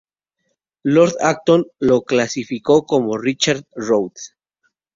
[0.81, 4.31] Lord Acton lo clasificó con Richard Rothe.